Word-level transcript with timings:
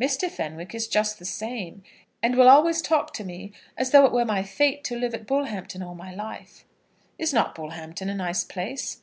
Mr. 0.00 0.30
Fenwick 0.30 0.74
is 0.74 0.88
just 0.88 1.18
the 1.18 1.26
same, 1.26 1.82
and 2.22 2.36
will 2.36 2.48
always 2.48 2.80
talk 2.80 3.12
to 3.12 3.22
me 3.22 3.52
as 3.76 3.90
though 3.90 4.06
it 4.06 4.12
were 4.12 4.24
my 4.24 4.42
fate 4.42 4.82
to 4.82 4.98
live 4.98 5.12
at 5.12 5.26
Bullhampton 5.26 5.82
all 5.82 5.94
my 5.94 6.14
life." 6.14 6.64
"Is 7.18 7.34
not 7.34 7.54
Bullhampton 7.54 8.08
a 8.08 8.14
nice 8.14 8.44
place?" 8.44 9.02